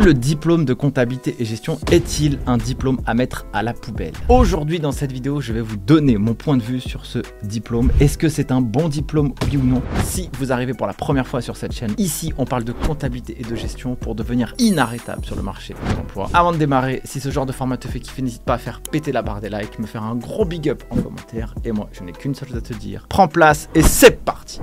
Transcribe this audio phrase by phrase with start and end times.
[0.00, 4.14] Le diplôme de comptabilité et gestion est-il un diplôme à mettre à la poubelle?
[4.30, 7.92] Aujourd'hui dans cette vidéo, je vais vous donner mon point de vue sur ce diplôme.
[8.00, 9.82] Est-ce que c'est un bon diplôme, oui ou non?
[10.02, 13.36] Si vous arrivez pour la première fois sur cette chaîne, ici on parle de comptabilité
[13.38, 16.30] et de gestion pour devenir inarrêtable sur le marché de l'emploi.
[16.32, 18.80] Avant de démarrer, si ce genre de format te fait kiffer, n'hésite pas à faire
[18.80, 21.54] péter la barre des likes, me faire un gros big up en commentaire.
[21.64, 23.04] Et moi, je n'ai qu'une seule chose à te dire.
[23.10, 24.58] Prends place et c'est parti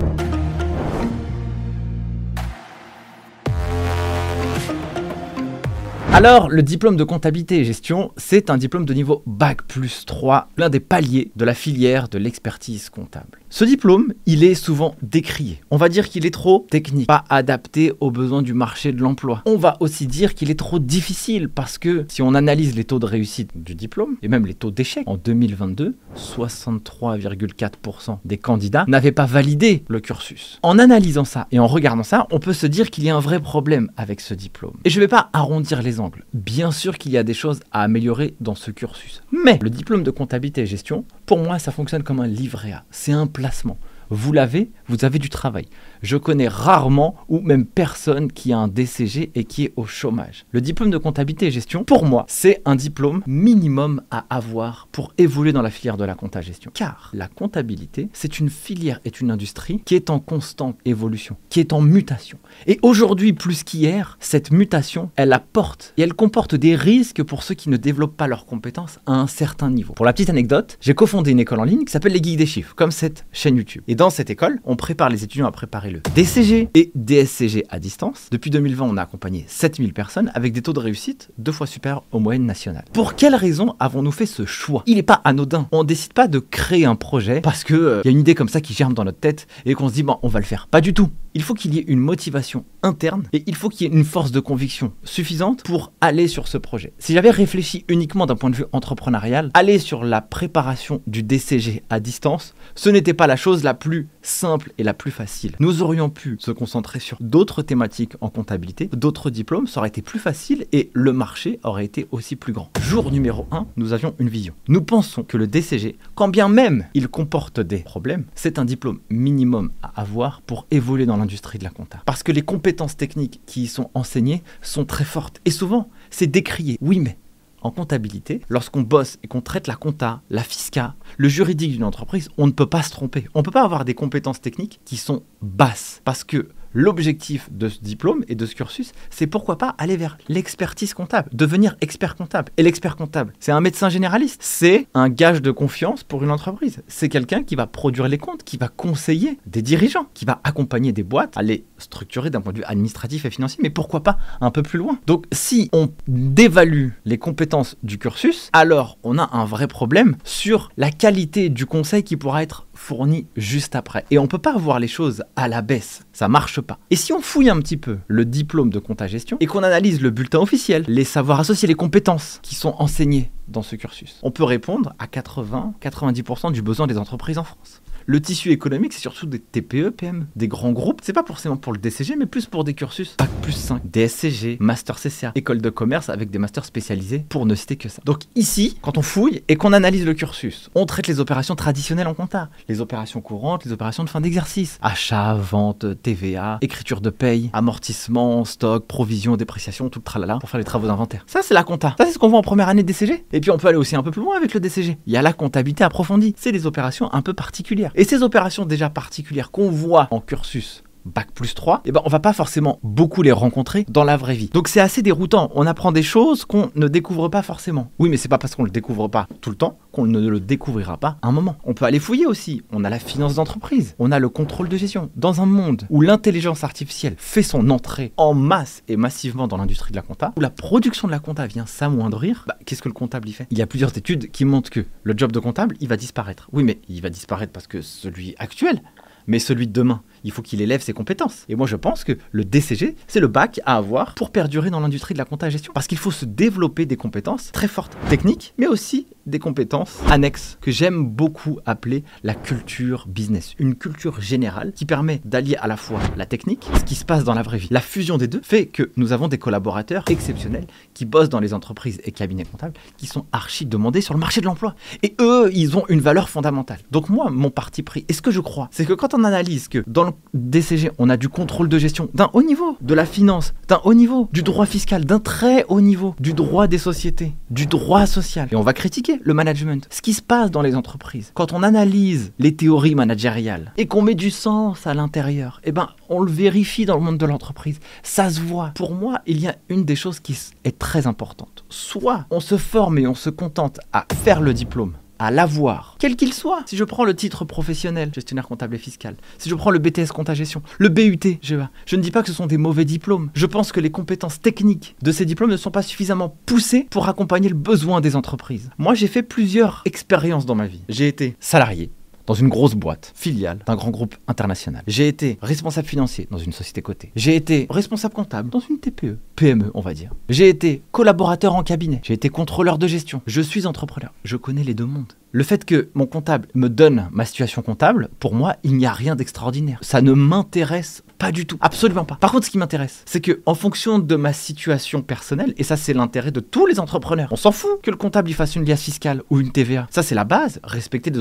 [6.12, 10.48] Alors, le diplôme de comptabilité et gestion, c'est un diplôme de niveau Bac plus 3,
[10.58, 13.39] l'un des paliers de la filière de l'expertise comptable.
[13.52, 15.60] Ce diplôme, il est souvent décrié.
[15.72, 19.42] On va dire qu'il est trop technique, pas adapté aux besoins du marché de l'emploi.
[19.44, 23.00] On va aussi dire qu'il est trop difficile parce que si on analyse les taux
[23.00, 29.10] de réussite du diplôme et même les taux d'échec, en 2022, 63,4% des candidats n'avaient
[29.10, 30.60] pas validé le cursus.
[30.62, 33.20] En analysant ça et en regardant ça, on peut se dire qu'il y a un
[33.20, 34.74] vrai problème avec ce diplôme.
[34.84, 36.24] Et je ne vais pas arrondir les angles.
[36.34, 39.24] Bien sûr qu'il y a des choses à améliorer dans ce cursus.
[39.32, 42.82] Mais le diplôme de comptabilité et gestion, pour moi, ça fonctionne comme un livret A.
[42.90, 43.78] C'est un placement.
[44.12, 45.66] Vous l'avez, vous avez du travail.
[46.02, 50.46] Je connais rarement ou même personne qui a un DCG et qui est au chômage.
[50.50, 55.12] Le diplôme de comptabilité et gestion, pour moi, c'est un diplôme minimum à avoir pour
[55.16, 56.72] évoluer dans la filière de la compta gestion.
[56.74, 61.60] Car la comptabilité, c'est une filière et une industrie qui est en constante évolution, qui
[61.60, 62.38] est en mutation.
[62.66, 67.54] Et aujourd'hui, plus qu'hier, cette mutation, elle apporte et elle comporte des risques pour ceux
[67.54, 69.94] qui ne développent pas leurs compétences à un certain niveau.
[69.94, 72.46] Pour la petite anecdote, j'ai cofondé une école en ligne qui s'appelle les Geeks des
[72.46, 73.82] chiffres, comme cette chaîne YouTube.
[74.00, 78.28] Dans cette école, on prépare les étudiants à préparer le DCG et DSCG à distance.
[78.30, 82.02] Depuis 2020, on a accompagné 7000 personnes avec des taux de réussite deux fois supérieurs
[82.10, 82.86] aux moyennes nationales.
[82.94, 84.84] Pour quelles raisons avons-nous fait ce choix?
[84.86, 85.68] Il n'est pas anodin.
[85.70, 88.48] On décide pas de créer un projet parce qu'il euh, y a une idée comme
[88.48, 90.66] ça qui germe dans notre tête et qu'on se dit, bon, on va le faire.
[90.70, 93.86] Pas du tout il faut qu'il y ait une motivation interne et il faut qu'il
[93.86, 96.92] y ait une force de conviction suffisante pour aller sur ce projet.
[96.98, 101.82] Si j'avais réfléchi uniquement d'un point de vue entrepreneurial, aller sur la préparation du DCG
[101.90, 105.54] à distance, ce n'était pas la chose la plus simple et la plus facile.
[105.60, 110.02] Nous aurions pu se concentrer sur d'autres thématiques en comptabilité, d'autres diplômes, ça aurait été
[110.02, 112.70] plus facile et le marché aurait été aussi plus grand.
[112.80, 114.54] Jour numéro 1, nous avions une vision.
[114.68, 119.00] Nous pensons que le DCG, quand bien même il comporte des problèmes, c'est un diplôme
[119.10, 122.02] minimum à avoir pour évoluer dans l'industrie de la compta.
[122.06, 125.40] Parce que les compétences techniques qui y sont enseignées sont très fortes.
[125.44, 126.76] Et souvent, c'est décrié.
[126.80, 127.16] Oui, mais
[127.62, 132.28] en comptabilité, lorsqu'on bosse et qu'on traite la compta, la fisca, le juridique d'une entreprise,
[132.38, 133.26] on ne peut pas se tromper.
[133.34, 136.00] On ne peut pas avoir des compétences techniques qui sont basses.
[136.04, 140.18] Parce que L'objectif de ce diplôme et de ce cursus, c'est pourquoi pas aller vers
[140.28, 142.52] l'expertise comptable, devenir expert comptable.
[142.56, 146.82] Et l'expert comptable, c'est un médecin généraliste, c'est un gage de confiance pour une entreprise.
[146.86, 150.92] C'est quelqu'un qui va produire les comptes, qui va conseiller des dirigeants, qui va accompagner
[150.92, 154.18] des boîtes à les structurer d'un point de vue administratif et financier, mais pourquoi pas
[154.40, 154.98] un peu plus loin.
[155.06, 160.70] Donc si on dévalue les compétences du cursus, alors on a un vrai problème sur
[160.76, 164.04] la qualité du conseil qui pourra être fourni juste après.
[164.10, 166.78] Et on ne peut pas voir les choses à la baisse, ça marche pas.
[166.90, 170.00] Et si on fouille un petit peu le diplôme de compta gestion et qu'on analyse
[170.00, 174.30] le bulletin officiel, les savoirs associés, les compétences qui sont enseignées dans ce cursus, on
[174.30, 177.82] peut répondre à 80-90% du besoin des entreprises en France.
[178.10, 180.98] Le tissu économique, c'est surtout des TPE, PM, des grands groupes.
[181.00, 184.56] C'est pas forcément pour le DCG, mais plus pour des cursus Bac plus 5, DSCG,
[184.58, 188.02] Master CCA, école de commerce avec des masters spécialisés, pour ne citer que ça.
[188.04, 192.08] Donc ici, quand on fouille et qu'on analyse le cursus, on traite les opérations traditionnelles
[192.08, 197.10] en compta, les opérations courantes, les opérations de fin d'exercice, achat, vente, TVA, écriture de
[197.10, 201.22] paye, amortissement, stock, provision, dépréciation, tout le tralala pour faire les travaux d'inventaire.
[201.28, 201.94] Ça, c'est la compta.
[201.96, 203.24] Ça, c'est ce qu'on voit en première année de DCG.
[203.32, 204.98] Et puis on peut aller aussi un peu plus loin avec le DCG.
[205.06, 206.34] Il y a la comptabilité approfondie.
[206.36, 207.92] C'est des opérations un peu particulières.
[208.00, 212.08] Et ces opérations déjà particulières qu'on voit en cursus Bac plus 3, eh ben, on
[212.08, 214.50] va pas forcément beaucoup les rencontrer dans la vraie vie.
[214.52, 215.50] Donc c'est assez déroutant.
[215.54, 217.90] On apprend des choses qu'on ne découvre pas forcément.
[217.98, 220.40] Oui, mais c'est pas parce qu'on le découvre pas tout le temps qu'on ne le
[220.40, 221.56] découvrira pas un moment.
[221.64, 222.62] On peut aller fouiller aussi.
[222.72, 223.94] On a la finance d'entreprise.
[223.98, 225.10] On a le contrôle de gestion.
[225.16, 229.90] Dans un monde où l'intelligence artificielle fait son entrée en masse et massivement dans l'industrie
[229.90, 232.94] de la compta, où la production de la compta vient s'amoindrir, bah, qu'est-ce que le
[232.94, 233.46] comptable y fait?
[233.50, 236.48] Il y a plusieurs études qui montrent que le job de comptable, il va disparaître.
[236.52, 238.82] Oui, mais il va disparaître parce que celui actuel,
[239.26, 241.44] mais celui de demain, il faut qu'il élève ses compétences.
[241.48, 244.80] Et moi, je pense que le DCG, c'est le bac à avoir pour perdurer dans
[244.80, 245.72] l'industrie de la compta gestion.
[245.72, 250.58] Parce qu'il faut se développer des compétences très fortes, techniques, mais aussi des compétences annexes
[250.60, 253.54] que j'aime beaucoup appeler la culture business.
[253.58, 257.24] Une culture générale qui permet d'allier à la fois la technique, ce qui se passe
[257.24, 257.68] dans la vraie vie.
[257.70, 261.54] La fusion des deux fait que nous avons des collaborateurs exceptionnels qui bossent dans les
[261.54, 264.74] entreprises et cabinets comptables qui sont archi demandés sur le marché de l'emploi.
[265.02, 266.78] Et eux, ils ont une valeur fondamentale.
[266.90, 269.68] Donc moi, mon parti pris, et ce que je crois, c'est que quand on analyse
[269.68, 272.94] que dans le un DCG, on a du contrôle de gestion d'un haut niveau, de
[272.94, 276.78] la finance d'un haut niveau, du droit fiscal d'un très haut niveau, du droit des
[276.78, 278.48] sociétés, du droit social.
[278.50, 279.86] Et on va critiquer le management.
[279.90, 284.02] Ce qui se passe dans les entreprises, quand on analyse les théories managériales et qu'on
[284.02, 287.78] met du sens à l'intérieur, eh ben, on le vérifie dans le monde de l'entreprise.
[288.02, 288.72] Ça se voit.
[288.74, 291.64] Pour moi, il y a une des choses qui est très importante.
[291.68, 296.16] Soit on se forme et on se contente à faire le diplôme à l'avoir, quel
[296.16, 296.62] qu'il soit.
[296.64, 300.08] Si je prends le titre professionnel, gestionnaire comptable et fiscal, si je prends le BTS
[300.14, 301.56] compta gestion, le BUT, je
[301.96, 303.30] ne dis pas que ce sont des mauvais diplômes.
[303.34, 307.08] Je pense que les compétences techniques de ces diplômes ne sont pas suffisamment poussées pour
[307.08, 308.70] accompagner le besoin des entreprises.
[308.78, 310.80] Moi, j'ai fait plusieurs expériences dans ma vie.
[310.88, 311.90] J'ai été salarié,
[312.30, 314.84] dans une grosse boîte, filiale d'un grand groupe international.
[314.86, 317.10] J'ai été responsable financier dans une société cotée.
[317.16, 320.12] J'ai été responsable comptable dans une TPE, PME, on va dire.
[320.28, 322.00] J'ai été collaborateur en cabinet.
[322.04, 323.20] J'ai été contrôleur de gestion.
[323.26, 324.12] Je suis entrepreneur.
[324.22, 325.14] Je connais les deux mondes.
[325.32, 328.92] Le fait que mon comptable me donne ma situation comptable, pour moi, il n'y a
[328.92, 329.78] rien d'extraordinaire.
[329.80, 331.56] Ça ne m'intéresse pas du tout.
[331.60, 332.16] Absolument pas.
[332.16, 335.76] Par contre, ce qui m'intéresse, c'est que en fonction de ma situation personnelle, et ça
[335.76, 338.64] c'est l'intérêt de tous les entrepreneurs, on s'en fout que le comptable y fasse une
[338.64, 339.86] liasse fiscale ou une TVA.
[339.90, 341.12] Ça c'est la base, respecter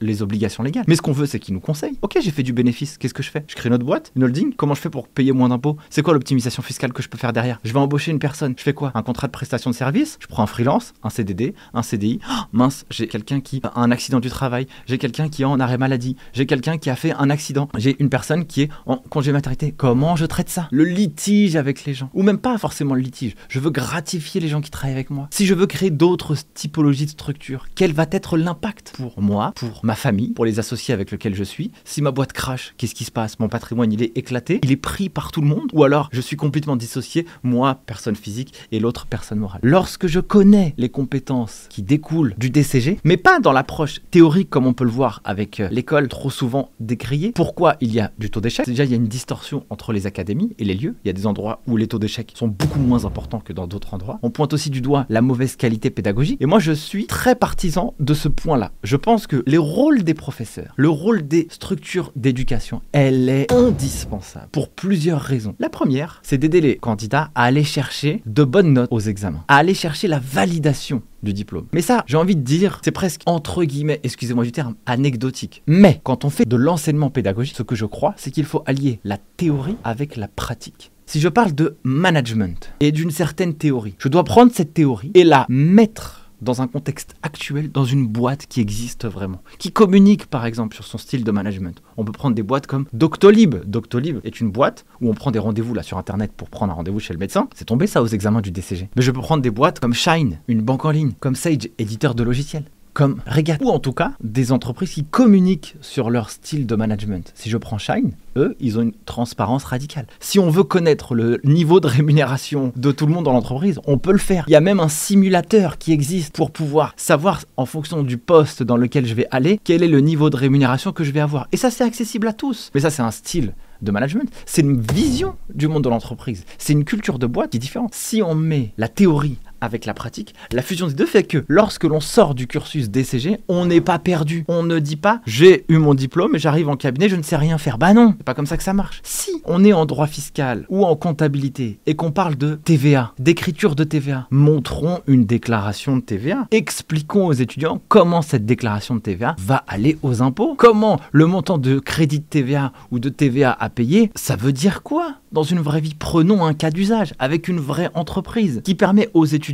[0.00, 0.84] les obligations légales.
[0.88, 1.98] Mais ce qu'on veut, c'est qu'il nous conseille.
[2.00, 3.44] Ok, j'ai fait du bénéfice, qu'est-ce que je fais?
[3.48, 4.54] Je crée une autre boîte, une holding.
[4.54, 5.76] Comment je fais pour payer moins d'impôts?
[5.90, 7.60] C'est quoi l'optimisation fiscale que je peux faire derrière?
[7.64, 8.54] Je vais embaucher une personne.
[8.56, 8.92] Je fais quoi?
[8.94, 10.16] Un contrat de prestation de service?
[10.20, 12.20] Je prends un freelance, un CDD, un CDI.
[12.30, 14.66] Oh, mince, j'ai quelqu'un qui a un accident du travail.
[14.86, 16.16] J'ai quelqu'un qui est en arrêt maladie.
[16.32, 17.68] J'ai quelqu'un qui a fait un accident.
[17.76, 20.68] J'ai une personne qui est en congé maternité Comment je traite ça?
[20.70, 22.10] Le litige avec les gens.
[22.14, 23.34] Ou même pas forcément le litige.
[23.48, 25.28] Je veux gratifier les gens qui travaillent avec moi.
[25.30, 28.92] Si je veux créer d'autres typologies de structures, quel va être l'impact?
[28.96, 32.32] Pour moi, pour ma famille, pour les associés avec lesquels je suis Si ma boîte
[32.32, 33.38] crache, qu'est-ce qui se passe?
[33.38, 36.20] Mon patrimoine, il est éclaté, il est pris par tout le monde Ou alors je
[36.20, 39.60] suis complètement dissocié, moi, personne physique, et l'autre, personne morale.
[39.62, 44.66] Lorsque je connais les compétences qui découlent du DCG, mais pas dans l'approche théorique comme
[44.66, 48.30] on peut le voir avec euh, l'école trop souvent décriée, pourquoi il y a du
[48.30, 48.66] taux d'échec?
[48.66, 50.96] Déjà, il y a une distorsion entre les académies et les lieux.
[51.04, 53.66] Il y a des endroits où les taux d'échec sont beaucoup moins importants que dans
[53.66, 54.18] d'autres endroits.
[54.22, 56.40] On pointe aussi du doigt la mauvaise qualité pédagogique.
[56.40, 58.72] Et moi, je suis très partisan de ce point-là.
[58.82, 64.48] Je pense que les rôles des professeurs, le rôle des structures d'éducation, elle est indispensable
[64.52, 65.54] pour plusieurs raisons.
[65.58, 69.56] La première, c'est d'aider les candidats à aller chercher de bonnes notes aux examens, à
[69.56, 71.66] aller chercher la validation du diplôme.
[71.72, 75.62] Mais ça, j'ai envie de dire, c'est presque entre guillemets, excusez-moi du terme, anecdotique.
[75.66, 79.00] Mais quand on fait de l'enseignement pédagogique, ce que je crois, c'est qu'il faut allier
[79.04, 80.90] la théorie avec la pratique.
[81.06, 85.24] Si je parle de management et d'une certaine théorie, je dois prendre cette théorie et
[85.24, 90.46] la mettre dans un contexte actuel, dans une boîte qui existe vraiment, qui communique par
[90.46, 91.82] exemple sur son style de management.
[91.96, 93.56] On peut prendre des boîtes comme Doctolib.
[93.66, 96.76] Doctolib est une boîte où on prend des rendez-vous là sur internet pour prendre un
[96.76, 97.48] rendez-vous chez le médecin.
[97.54, 98.88] C'est tombé ça aux examens du DCG.
[98.96, 102.14] Mais je peux prendre des boîtes comme Shine, une banque en ligne, comme Sage, éditeur
[102.14, 106.66] de logiciels comme Regat, ou en tout cas des entreprises qui communiquent sur leur style
[106.66, 107.32] de management.
[107.34, 110.06] Si je prends Shine, eux, ils ont une transparence radicale.
[110.20, 113.98] Si on veut connaître le niveau de rémunération de tout le monde dans l'entreprise, on
[113.98, 114.44] peut le faire.
[114.48, 118.62] Il y a même un simulateur qui existe pour pouvoir savoir, en fonction du poste
[118.62, 121.48] dans lequel je vais aller, quel est le niveau de rémunération que je vais avoir.
[121.52, 122.70] Et ça, c'est accessible à tous.
[122.74, 126.44] Mais ça, c'est un style de management, c'est une vision du monde de l'entreprise.
[126.58, 127.94] C'est une culture de boîte qui est différente.
[127.94, 131.84] Si on met la théorie avec la pratique, la fusion des deux fait que lorsque
[131.84, 134.44] l'on sort du cursus DCG, on n'est pas perdu.
[134.48, 137.36] On ne dit pas j'ai eu mon diplôme et j'arrive en cabinet, je ne sais
[137.36, 137.78] rien faire.
[137.78, 139.00] Bah non, c'est pas comme ça que ça marche.
[139.02, 143.74] Si on est en droit fiscal ou en comptabilité et qu'on parle de TVA, d'écriture
[143.74, 146.46] de TVA, montrons une déclaration de TVA.
[146.50, 150.54] Expliquons aux étudiants comment cette déclaration de TVA va aller aux impôts.
[150.56, 154.82] Comment le montant de crédit de TVA ou de TVA à payer, ça veut dire
[154.82, 155.14] quoi?
[155.32, 159.26] Dans une vraie vie Prenons un cas d'usage avec une vraie entreprise qui permet aux
[159.26, 159.47] étudiants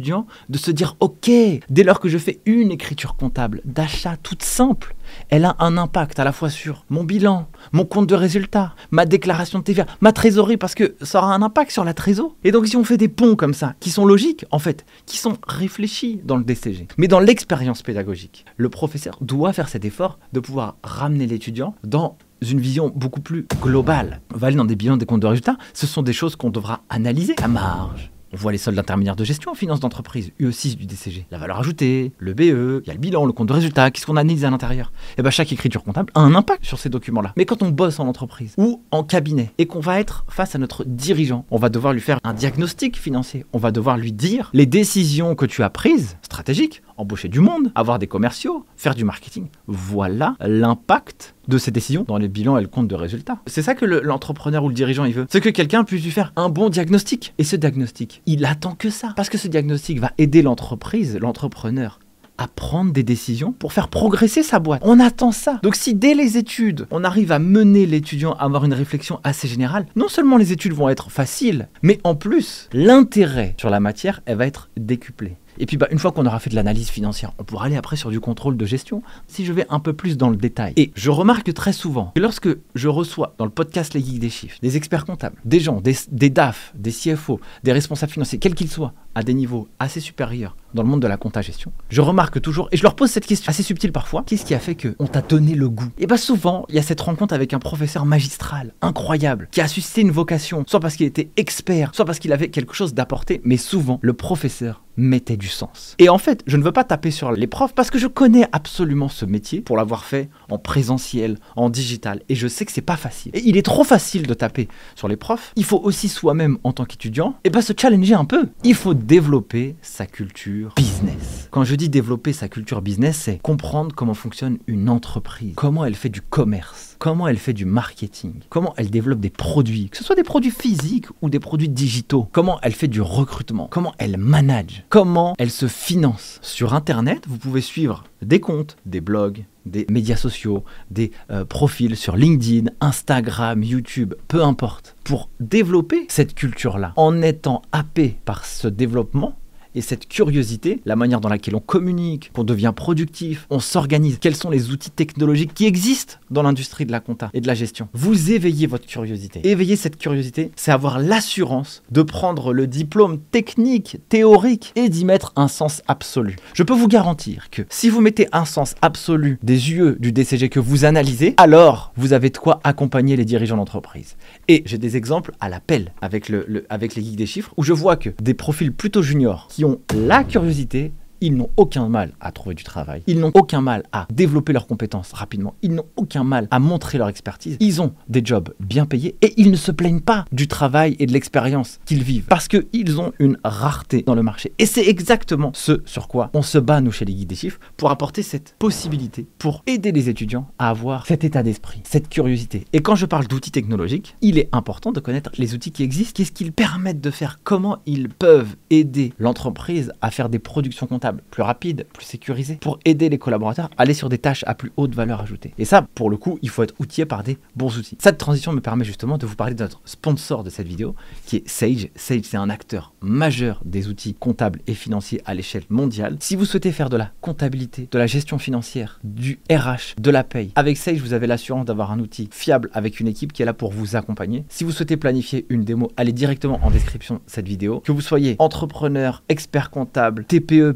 [0.49, 1.31] de se dire ok,
[1.71, 4.95] dès lors que je fais une écriture comptable d'achat toute simple,
[5.29, 9.07] elle a un impact à la fois sur mon bilan, mon compte de résultat, ma
[9.07, 12.35] déclaration de TVA, ma trésorerie, parce que ça aura un impact sur la trésorerie.
[12.45, 15.19] Et donc si on fait des ponts comme ça, qui sont logiques en fait, qui
[15.19, 20.19] sont réfléchis dans le DCG, mais dans l'expérience pédagogique, le professeur doit faire cet effort
[20.33, 24.21] de pouvoir ramener l'étudiant dans une vision beaucoup plus globale.
[24.35, 26.51] On va aller dans des bilans, des comptes de résultats, ce sont des choses qu'on
[26.51, 27.35] devra analyser.
[27.41, 31.27] La marge, on voit les soldes intermédiaires de gestion en finance d'entreprise, UE6 du DCG.
[31.31, 34.07] La valeur ajoutée, le BE, il y a le bilan, le compte de résultat, qu'est-ce
[34.07, 34.93] qu'on analyse à l'intérieur?
[35.11, 37.33] Et eh bien chaque écriture comptable a un impact sur ces documents-là.
[37.37, 40.59] Mais quand on bosse en entreprise ou en cabinet et qu'on va être face à
[40.59, 43.47] notre dirigeant, on va devoir lui faire un diagnostic financier.
[43.53, 47.73] On va devoir lui dire les décisions que tu as prises, stratégiques, embaucher du monde,
[47.75, 49.49] avoir des commerciaux, faire du marketing.
[49.67, 53.39] Voilà l'impact de ces décisions dans les bilans et le compte de résultats.
[53.47, 55.27] C'est ça que l'entrepreneur ou le dirigeant il veut.
[55.29, 57.35] C'est que quelqu'un puisse lui faire un bon diagnostic.
[57.39, 59.13] Et ce diagnostic, il attend que ça.
[59.17, 61.99] Parce que ce diagnostic va aider l'entreprise, l'entrepreneur,
[62.39, 64.83] à prendre des décisions pour faire progresser sa boîte.
[64.85, 65.61] On attend ça.
[65.63, 69.47] Donc si dès les études, on arrive à mener l'étudiant à avoir une réflexion assez
[69.47, 74.21] générale, non seulement les études vont être faciles, mais en plus, l'intérêt sur la matière,
[74.27, 75.37] elle va être décuplé.
[75.59, 77.97] Et puis bah, une fois qu'on aura fait de l'analyse financière, on pourra aller après
[77.97, 80.73] sur du contrôle de gestion, si je vais un peu plus dans le détail.
[80.77, 84.31] Et je remarque très souvent que lorsque je reçois dans le podcast Les Geeks des
[84.31, 88.55] chiffres, des experts comptables, des gens, des, des DAF, des CFO, des responsables financiers, quels
[88.55, 92.01] qu'ils soient, à des niveaux assez supérieurs dans le monde de la compta gestion, je
[92.01, 94.75] remarque toujours, et je leur pose cette question assez subtile parfois, qu'est-ce qui a fait
[94.75, 95.89] qu'on t'a donné le goût?
[95.99, 99.69] Et bien souvent, il y a cette rencontre avec un professeur magistral, incroyable, qui a
[99.69, 103.41] suscité une vocation, soit parce qu'il était expert, soit parce qu'il avait quelque chose d'apporté,
[103.45, 105.97] mais souvent, le professeur mettait du sens.
[105.99, 108.47] Et en fait, je ne veux pas taper sur les profs parce que je connais
[108.53, 112.81] absolument ce métier pour l'avoir fait en présentiel, en digital, et je sais que c'est
[112.81, 113.33] pas facile.
[113.35, 115.53] Et il est trop facile de taper sur les profs.
[115.57, 118.49] Il faut aussi soi-même, en tant qu'étudiant, et ben se challenger un peu.
[118.63, 121.49] Il faut développer sa culture business.
[121.51, 125.95] Quand je dis développer sa culture business, c'est comprendre comment fonctionne une entreprise, comment elle
[125.95, 130.05] fait du commerce, comment elle fait du marketing, comment elle développe des produits, que ce
[130.05, 134.17] soit des produits physiques ou des produits digitaux, comment elle fait du recrutement, comment elle
[134.17, 136.39] manage, comment elle se finance.
[136.41, 141.97] Sur Internet, vous pouvez suivre des comptes, des blogs, des médias sociaux, des euh, profils
[141.97, 146.93] sur LinkedIn, Instagram, YouTube, peu importe, pour développer cette culture-là.
[146.97, 149.37] En étant happé par ce développement
[149.75, 154.37] et cette curiosité, la manière dans laquelle on communique, qu'on devient productif, on s'organise, quels
[154.37, 157.89] sont les outils technologiques qui existent dans l'industrie de la compta et de la gestion.
[157.93, 159.41] Vous éveillez votre curiosité.
[159.49, 165.33] Éveiller cette curiosité, c'est avoir l'assurance de prendre le diplôme technique, théorique et d'y mettre
[165.37, 166.37] un sens absolu.
[166.55, 170.49] Je peux vous garantir que si vous mettez un sens absolu des yeux du DCG
[170.49, 174.17] que vous analysez, alors vous avez de quoi accompagner les dirigeants d'entreprise.
[174.49, 177.73] Et j'ai des exemples à l'appel avec, le, avec les geeks des chiffres où je
[177.73, 179.64] vois que des profils plutôt juniors qui
[179.95, 183.03] la curiosité ils n'ont aucun mal à trouver du travail.
[183.07, 185.55] Ils n'ont aucun mal à développer leurs compétences rapidement.
[185.63, 187.57] Ils n'ont aucun mal à montrer leur expertise.
[187.61, 191.07] Ils ont des jobs bien payés et ils ne se plaignent pas du travail et
[191.07, 194.53] de l'expérience qu'ils vivent parce qu'ils ont une rareté dans le marché.
[194.59, 197.61] Et c'est exactement ce sur quoi on se bat, nous, chez les guides des chiffres,
[197.77, 202.65] pour apporter cette possibilité, pour aider les étudiants à avoir cet état d'esprit, cette curiosité.
[202.73, 206.15] Et quand je parle d'outils technologiques, il est important de connaître les outils qui existent,
[206.17, 211.04] qu'est-ce qu'ils permettent de faire, comment ils peuvent aider l'entreprise à faire des productions comptables?
[211.13, 214.73] Plus rapide, plus sécurisé, pour aider les collaborateurs à aller sur des tâches à plus
[214.77, 215.53] haute valeur ajoutée.
[215.59, 217.97] Et ça, pour le coup, il faut être outillé par des bons outils.
[218.01, 220.95] Cette transition me permet justement de vous parler de notre sponsor de cette vidéo,
[221.27, 221.89] qui est Sage.
[221.97, 226.17] Sage, c'est un acteur majeur des outils comptables et financiers à l'échelle mondiale.
[226.21, 230.25] Si vous souhaitez faire de la comptabilité, de la gestion financière, du RH, de la
[230.25, 233.47] paye, avec Sage, vous avez l'assurance d'avoir un outil fiable avec une équipe qui est
[233.47, 234.45] là pour vous accompagner.
[234.49, 237.81] Si vous souhaitez planifier une démo, allez directement en description de cette vidéo.
[237.81, 240.73] Que vous soyez entrepreneur, expert comptable, TPE,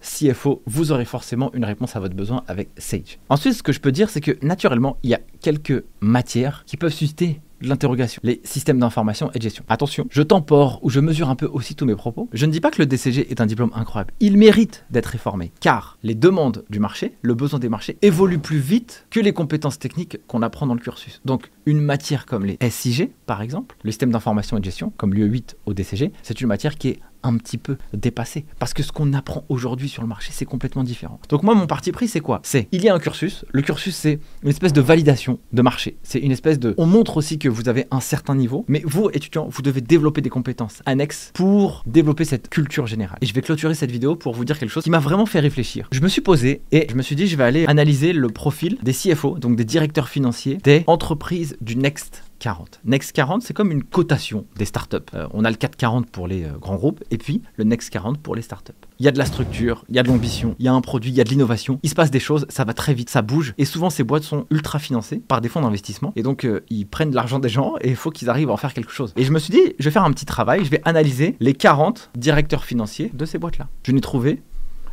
[0.00, 3.18] CFO, vous aurez forcément une réponse à votre besoin avec Sage.
[3.28, 6.76] Ensuite, ce que je peux dire, c'est que naturellement, il y a quelques matières qui
[6.76, 9.64] peuvent susciter l'interrogation, les systèmes d'information et de gestion.
[9.68, 12.28] Attention, je tempore ou je mesure un peu aussi tous mes propos.
[12.32, 14.12] Je ne dis pas que le DCG est un diplôme incroyable.
[14.20, 18.58] Il mérite d'être réformé car les demandes du marché, le besoin des marchés évoluent plus
[18.58, 21.20] vite que les compétences techniques qu'on apprend dans le cursus.
[21.24, 25.14] Donc, une matière comme les SIG, par exemple, le système d'information et de gestion, comme
[25.14, 28.44] l'UE8 au DCG, c'est une matière qui est un petit peu dépassé.
[28.58, 31.20] Parce que ce qu'on apprend aujourd'hui sur le marché, c'est complètement différent.
[31.28, 32.40] Donc moi, mon parti pris, c'est quoi?
[32.42, 33.44] C'est, il y a un cursus.
[33.50, 35.96] Le cursus, c'est une espèce de validation de marché.
[36.02, 36.74] C'est une espèce de...
[36.78, 40.20] On montre aussi que vous avez un certain niveau, mais vous, étudiants, vous devez développer
[40.20, 43.18] des compétences annexes pour développer cette culture générale.
[43.20, 45.40] Et je vais clôturer cette vidéo pour vous dire quelque chose qui m'a vraiment fait
[45.40, 45.88] réfléchir.
[45.92, 48.78] Je me suis posé et je me suis dit, je vais aller analyser le profil
[48.82, 52.80] des CFO, donc des directeurs financiers des entreprises du Next 40.
[52.84, 54.96] Next 40, c'est comme une cotation des startups.
[55.14, 58.18] Euh, on a le 440 pour les euh, grands groupes et puis le Next 40
[58.18, 58.72] pour les startups.
[58.98, 60.80] Il y a de la structure, il y a de l'ambition, il y a un
[60.80, 61.78] produit, il y a de l'innovation.
[61.82, 63.54] Il se passe des choses, ça va très vite, ça bouge.
[63.58, 66.12] Et souvent, ces boîtes sont ultra financées par des fonds d'investissement.
[66.16, 68.56] Et donc, euh, ils prennent l'argent des gens et il faut qu'ils arrivent à en
[68.56, 69.12] faire quelque chose.
[69.16, 71.52] Et je me suis dit, je vais faire un petit travail, je vais analyser les
[71.52, 73.68] 40 directeurs financiers de ces boîtes-là.
[73.84, 74.42] Je n'ai trouvé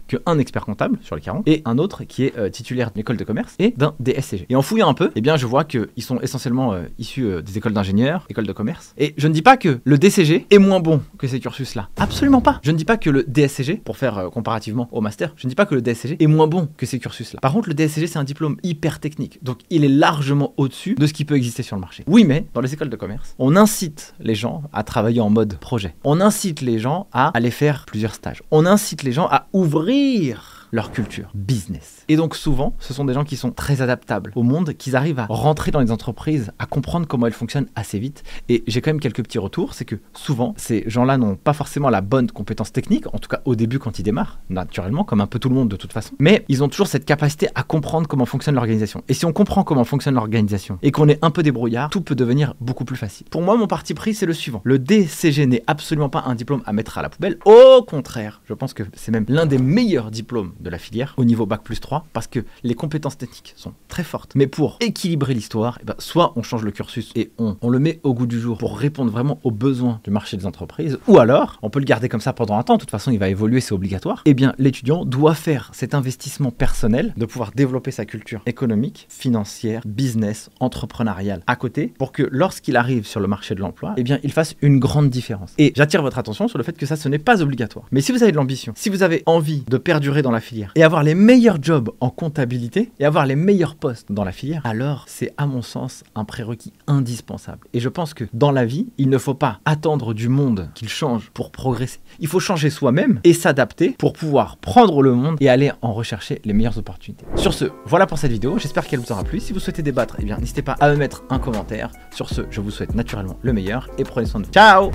[0.07, 3.17] qu'un expert comptable sur les 40 et un autre qui est euh, titulaire d'une école
[3.17, 4.45] de commerce et d'un DSCG.
[4.49, 7.41] Et en fouillant un peu, eh bien, je vois qu'ils sont essentiellement euh, issus euh,
[7.41, 8.93] des écoles d'ingénieurs, écoles de commerce.
[8.97, 11.89] Et je ne dis pas que le DCG est moins bon que ces cursus-là.
[11.97, 12.59] Absolument pas.
[12.63, 15.55] Je ne dis pas que le DSCG, pour faire comparativement au master, je ne dis
[15.55, 17.39] pas que le DSCG est moins bon que ces cursus-là.
[17.39, 19.39] Par contre, le DSCG, c'est un diplôme hyper technique.
[19.43, 22.03] Donc, il est largement au-dessus de ce qui peut exister sur le marché.
[22.07, 25.57] Oui, mais dans les écoles de commerce, on incite les gens à travailler en mode
[25.57, 25.95] projet.
[26.03, 28.43] On incite les gens à aller faire plusieurs stages.
[28.51, 32.03] On incite les gens à ouvrir rire leur culture business.
[32.09, 35.19] Et donc souvent, ce sont des gens qui sont très adaptables au monde, qu'ils arrivent
[35.19, 38.23] à rentrer dans les entreprises, à comprendre comment elles fonctionnent assez vite.
[38.49, 41.91] Et j'ai quand même quelques petits retours, c'est que souvent, ces gens-là n'ont pas forcément
[41.91, 45.27] la bonne compétence technique, en tout cas au début quand ils démarrent, naturellement, comme un
[45.27, 46.15] peu tout le monde de toute façon.
[46.17, 49.03] Mais ils ont toujours cette capacité à comprendre comment fonctionne l'organisation.
[49.07, 52.15] Et si on comprend comment fonctionne l'organisation et qu'on est un peu débrouillard, tout peut
[52.15, 53.27] devenir beaucoup plus facile.
[53.29, 54.61] Pour moi, mon parti pris, c'est le suivant.
[54.63, 57.37] Le DCG n'est absolument pas un diplôme à mettre à la poubelle.
[57.45, 61.25] Au contraire, je pense que c'est même l'un des meilleurs diplômes de la filière au
[61.25, 64.33] niveau Bac plus 3 parce que les compétences techniques sont très fortes.
[64.35, 67.99] Mais pour équilibrer l'histoire, eh ben, soit on change le cursus et on, le met
[68.03, 71.57] au goût du jour pour répondre vraiment aux besoins du marché des entreprises, ou alors
[71.61, 73.61] on peut le garder comme ça pendant un temps, de toute façon il va évoluer,
[73.61, 74.21] c'est obligatoire.
[74.25, 79.81] Eh bien, l'étudiant doit faire cet investissement personnel de pouvoir développer sa culture économique, financière,
[79.85, 84.19] business, entrepreneuriale à côté pour que lorsqu'il arrive sur le marché de l'emploi, eh bien,
[84.23, 85.53] il fasse une grande différence.
[85.57, 87.85] Et j'attire votre attention sur le fait que ça, ce n'est pas obligatoire.
[87.91, 90.39] Mais si vous avez de l'ambition, si vous avez envie de perdurer dans la
[90.75, 94.61] et avoir les meilleurs jobs en comptabilité et avoir les meilleurs postes dans la filière,
[94.65, 97.67] alors c'est à mon sens un prérequis indispensable.
[97.73, 100.89] Et je pense que dans la vie, il ne faut pas attendre du monde qu'il
[100.89, 101.99] change pour progresser.
[102.19, 106.41] Il faut changer soi-même et s'adapter pour pouvoir prendre le monde et aller en rechercher
[106.45, 107.25] les meilleures opportunités.
[107.35, 108.57] Sur ce, voilà pour cette vidéo.
[108.57, 109.39] J'espère qu'elle vous aura plu.
[109.39, 111.91] Si vous souhaitez débattre, eh bien, n'hésitez pas à me mettre un commentaire.
[112.11, 114.51] Sur ce, je vous souhaite naturellement le meilleur et prenez soin de vous.
[114.51, 114.91] Ciao